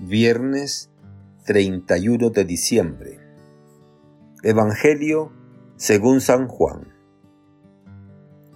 [0.00, 0.92] Viernes
[1.46, 3.18] 31 de diciembre.
[4.44, 5.32] Evangelio
[5.74, 6.94] según San Juan.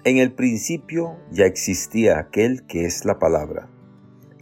[0.04, 3.68] En el principio ya existía aquel que es la palabra,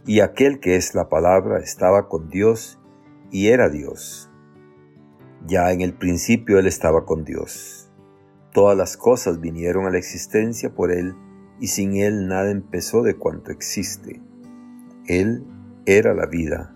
[0.05, 2.79] y aquel que es la palabra estaba con Dios
[3.31, 4.29] y era Dios.
[5.47, 7.91] Ya en el principio Él estaba con Dios.
[8.53, 11.15] Todas las cosas vinieron a la existencia por Él,
[11.59, 14.21] y sin Él nada empezó de cuanto existe.
[15.07, 15.47] Él
[15.87, 16.75] era la vida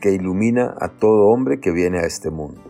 [0.00, 2.62] que ilumina a todo hombre que viene a este mundo.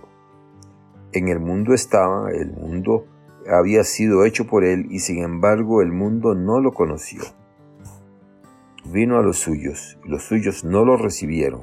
[1.12, 3.06] En el mundo estaba, el mundo
[3.48, 7.22] había sido hecho por él y sin embargo el mundo no lo conoció.
[8.84, 11.62] Vino a los suyos y los suyos no lo recibieron,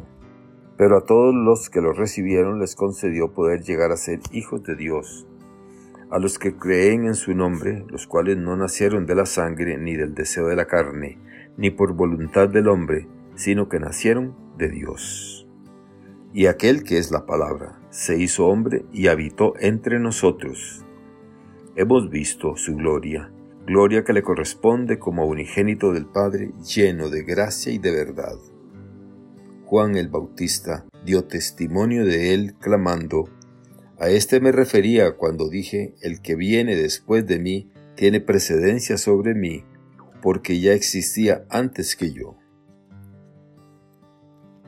[0.77, 4.75] pero a todos los que lo recibieron les concedió poder llegar a ser hijos de
[4.75, 5.27] Dios,
[6.11, 9.95] a los que creen en su nombre, los cuales no nacieron de la sangre ni
[9.95, 11.17] del deseo de la carne,
[11.57, 15.34] ni por voluntad del hombre, sino que nacieron de Dios
[16.35, 20.83] y aquel que es la palabra se hizo hombre y habitó entre nosotros.
[21.77, 23.31] Hemos visto su gloria,
[23.65, 28.35] gloria que le corresponde como unigénito del Padre, lleno de gracia y de verdad.
[29.63, 33.29] Juan el Bautista dio testimonio de él clamando,
[33.97, 39.35] A este me refería cuando dije, el que viene después de mí tiene precedencia sobre
[39.35, 39.63] mí,
[40.21, 42.35] porque ya existía antes que yo.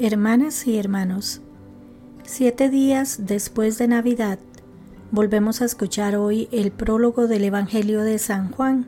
[0.00, 1.40] Hermanas y hermanos,
[2.22, 4.38] siete días después de Navidad,
[5.10, 8.86] volvemos a escuchar hoy el prólogo del Evangelio de San Juan.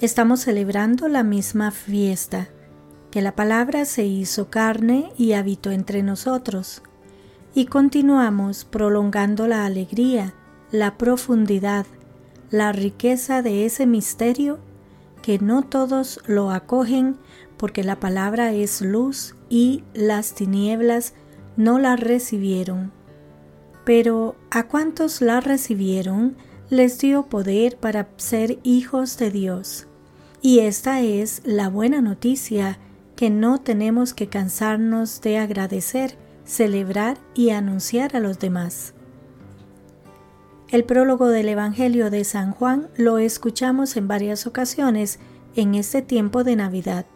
[0.00, 2.46] Estamos celebrando la misma fiesta,
[3.10, 6.82] que la palabra se hizo carne y habitó entre nosotros,
[7.52, 10.32] y continuamos prolongando la alegría,
[10.70, 11.86] la profundidad,
[12.52, 14.60] la riqueza de ese misterio
[15.22, 17.16] que no todos lo acogen
[17.56, 21.14] porque la palabra es luz y las tinieblas
[21.56, 22.92] no la recibieron.
[23.84, 26.36] Pero a cuantos la recibieron,
[26.70, 29.86] les dio poder para ser hijos de Dios.
[30.40, 32.78] Y esta es la buena noticia
[33.14, 38.94] que no tenemos que cansarnos de agradecer, celebrar y anunciar a los demás.
[40.72, 45.20] El prólogo del Evangelio de San Juan lo escuchamos en varias ocasiones
[45.54, 47.06] en este tiempo de Navidad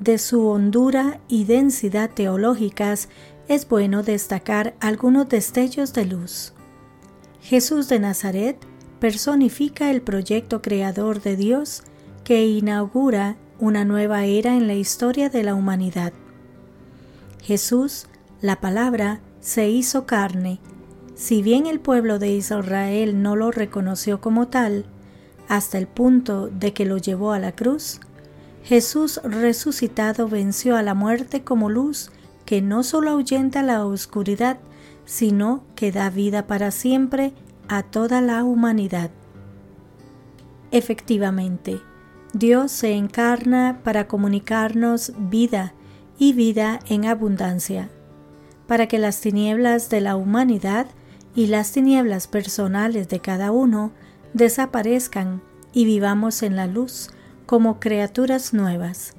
[0.00, 3.08] de su hondura y densidad teológicas,
[3.48, 6.52] es bueno destacar algunos destellos de luz.
[7.40, 8.56] Jesús de Nazaret
[9.00, 11.82] personifica el proyecto creador de Dios
[12.22, 16.12] que inaugura una nueva era en la historia de la humanidad.
[17.42, 18.06] Jesús,
[18.40, 20.58] la palabra, se hizo carne.
[21.14, 24.86] Si bien el pueblo de Israel no lo reconoció como tal,
[25.48, 28.00] hasta el punto de que lo llevó a la cruz,
[28.64, 32.10] Jesús resucitado venció a la muerte como luz
[32.46, 34.58] que no solo ahuyenta la oscuridad,
[35.04, 37.32] sino que da vida para siempre
[37.68, 39.10] a toda la humanidad.
[40.70, 41.80] Efectivamente,
[42.32, 45.74] Dios se encarna para comunicarnos vida
[46.18, 47.90] y vida en abundancia,
[48.66, 50.86] para que las tinieblas de la humanidad
[51.34, 53.92] y las tinieblas personales de cada uno
[54.32, 55.42] desaparezcan
[55.72, 57.10] y vivamos en la luz
[57.46, 59.14] como criaturas nuevas.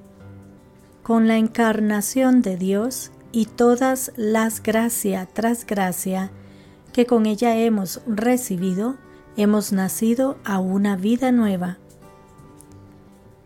[1.04, 6.32] Con la encarnación de Dios y todas las gracia tras gracia
[6.94, 8.96] que con ella hemos recibido,
[9.36, 11.78] hemos nacido a una vida nueva.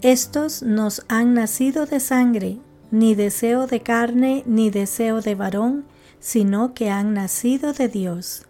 [0.02, 2.60] Estos nos han nacido de sangre,
[2.92, 5.86] ni deseo de carne, ni deseo de varón,
[6.20, 8.49] sino que han nacido de Dios.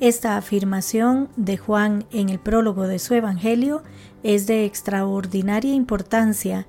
[0.00, 3.82] Esta afirmación de Juan en el prólogo de su Evangelio
[4.22, 6.66] es de extraordinaria importancia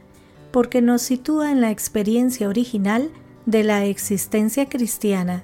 [0.52, 3.10] porque nos sitúa en la experiencia original
[3.46, 5.44] de la existencia cristiana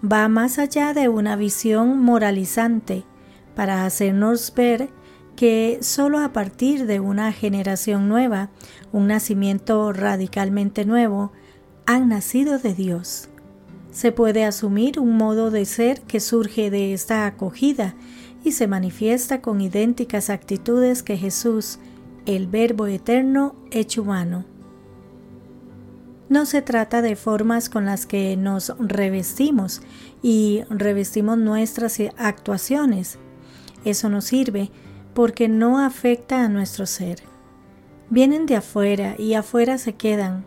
[0.00, 3.04] va más allá de una visión moralizante
[3.54, 4.90] para hacernos ver
[5.34, 8.50] que solo a partir de una generación nueva,
[8.92, 11.32] un nacimiento radicalmente nuevo,
[11.84, 13.28] han nacido de Dios.
[13.96, 17.94] Se puede asumir un modo de ser que surge de esta acogida
[18.44, 21.78] y se manifiesta con idénticas actitudes que Jesús,
[22.26, 24.44] el Verbo eterno hecho humano.
[26.28, 29.80] No se trata de formas con las que nos revestimos
[30.22, 33.18] y revestimos nuestras actuaciones.
[33.86, 34.70] Eso nos sirve
[35.14, 37.22] porque no afecta a nuestro ser.
[38.10, 40.44] Vienen de afuera y afuera se quedan.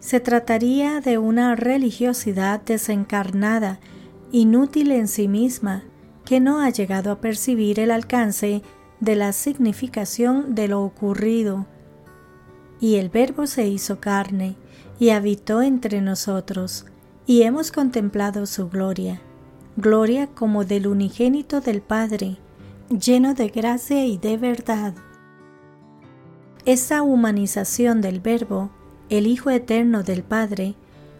[0.00, 3.80] Se trataría de una religiosidad desencarnada,
[4.30, 5.84] inútil en sí misma,
[6.24, 8.62] que no ha llegado a percibir el alcance
[9.00, 11.66] de la significación de lo ocurrido.
[12.80, 14.56] Y el Verbo se hizo carne
[14.98, 16.86] y habitó entre nosotros,
[17.26, 19.20] y hemos contemplado su gloria,
[19.76, 22.38] gloria como del unigénito del Padre,
[22.88, 24.94] lleno de gracia y de verdad.
[26.64, 28.70] Esta humanización del Verbo,
[29.10, 30.74] el Hijo Eterno del Padre,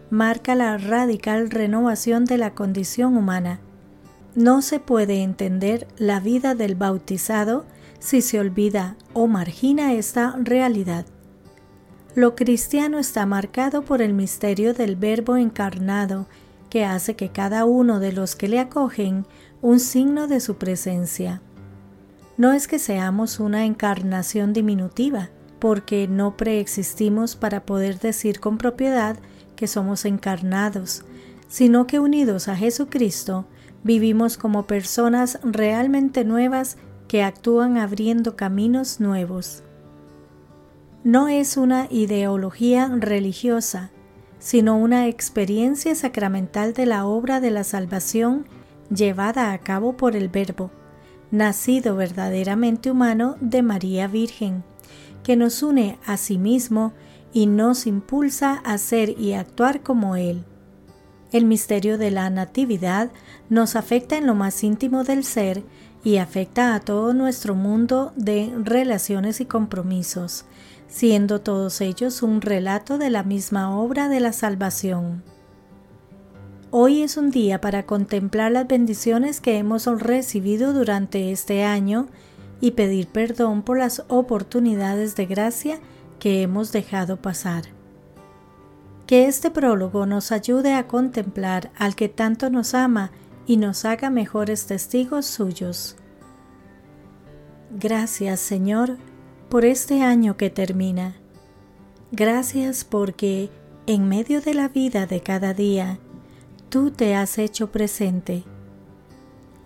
[0.09, 3.59] marca la radical renovación de la condición humana.
[4.35, 7.65] No se puede entender la vida del bautizado
[7.99, 11.05] si se olvida o margina esta realidad.
[12.15, 16.27] Lo cristiano está marcado por el misterio del Verbo encarnado,
[16.69, 19.25] que hace que cada uno de los que le acogen
[19.61, 21.41] un signo de su presencia.
[22.37, 29.17] No es que seamos una encarnación diminutiva, porque no preexistimos para poder decir con propiedad
[29.55, 31.03] que somos encarnados,
[31.47, 33.45] sino que unidos a Jesucristo
[33.83, 36.77] vivimos como personas realmente nuevas
[37.07, 39.63] que actúan abriendo caminos nuevos.
[41.03, 43.89] No es una ideología religiosa,
[44.37, 48.45] sino una experiencia sacramental de la obra de la salvación
[48.93, 50.71] llevada a cabo por el Verbo,
[51.31, 54.63] nacido verdaderamente humano de María Virgen,
[55.23, 56.93] que nos une a sí mismo
[57.33, 60.43] y nos impulsa a ser y actuar como Él.
[61.31, 63.11] El misterio de la Natividad
[63.49, 65.63] nos afecta en lo más íntimo del ser
[66.03, 70.45] y afecta a todo nuestro mundo de relaciones y compromisos,
[70.87, 75.23] siendo todos ellos un relato de la misma obra de la salvación.
[76.71, 82.07] Hoy es un día para contemplar las bendiciones que hemos recibido durante este año
[82.61, 85.79] y pedir perdón por las oportunidades de gracia
[86.19, 87.63] que hemos dejado pasar.
[89.07, 93.11] Que este prólogo nos ayude a contemplar al que tanto nos ama
[93.47, 95.95] y nos haga mejores testigos suyos.
[97.71, 98.97] Gracias Señor
[99.49, 101.15] por este año que termina.
[102.11, 103.49] Gracias porque
[103.87, 105.97] en medio de la vida de cada día,
[106.69, 108.43] tú te has hecho presente.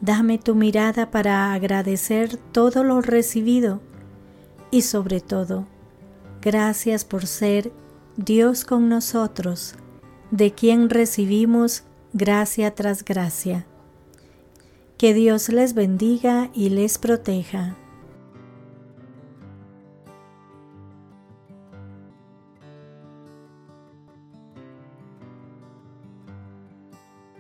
[0.04, 3.80] Dame tu mirada para agradecer todo lo recibido
[4.70, 5.66] y sobre todo,
[6.42, 7.72] gracias por ser
[8.18, 9.76] Dios con nosotros,
[10.30, 13.66] de quien recibimos gracia tras gracia.
[14.98, 17.78] Que Dios les bendiga y les proteja.